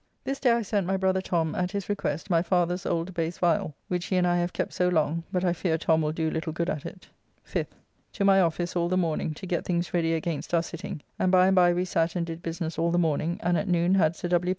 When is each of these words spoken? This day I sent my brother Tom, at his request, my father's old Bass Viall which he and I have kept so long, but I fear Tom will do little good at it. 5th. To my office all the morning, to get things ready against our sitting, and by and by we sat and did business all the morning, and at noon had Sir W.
This 0.23 0.39
day 0.39 0.49
I 0.51 0.63
sent 0.63 0.87
my 0.87 0.97
brother 0.97 1.21
Tom, 1.21 1.53
at 1.53 1.73
his 1.73 1.87
request, 1.87 2.31
my 2.31 2.41
father's 2.41 2.87
old 2.87 3.13
Bass 3.13 3.37
Viall 3.37 3.75
which 3.87 4.07
he 4.07 4.15
and 4.15 4.25
I 4.25 4.37
have 4.37 4.51
kept 4.51 4.73
so 4.73 4.89
long, 4.89 5.23
but 5.31 5.45
I 5.45 5.53
fear 5.53 5.77
Tom 5.77 6.01
will 6.01 6.11
do 6.11 6.31
little 6.31 6.51
good 6.53 6.71
at 6.71 6.87
it. 6.87 7.07
5th. 7.45 7.67
To 8.13 8.25
my 8.25 8.41
office 8.41 8.75
all 8.75 8.89
the 8.89 8.97
morning, 8.97 9.35
to 9.35 9.45
get 9.45 9.63
things 9.63 9.93
ready 9.93 10.15
against 10.15 10.55
our 10.55 10.63
sitting, 10.63 11.03
and 11.19 11.31
by 11.31 11.45
and 11.45 11.55
by 11.55 11.71
we 11.71 11.85
sat 11.85 12.15
and 12.15 12.25
did 12.25 12.41
business 12.41 12.79
all 12.79 12.89
the 12.89 12.97
morning, 12.97 13.39
and 13.43 13.59
at 13.59 13.67
noon 13.67 13.93
had 13.93 14.15
Sir 14.15 14.27
W. 14.29 14.49